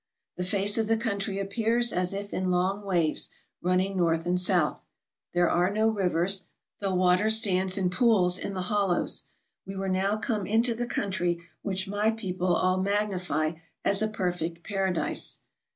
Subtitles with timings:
[0.35, 3.29] The face of the country appears as if in long waves,
[3.61, 4.87] running north and south.
[5.35, 6.45] There are no rivers,
[6.79, 9.25] though water stands in pools in the hollows.
[9.63, 13.51] We were now come into the country which my people all magnify
[13.85, 15.41] as a perfect paradise.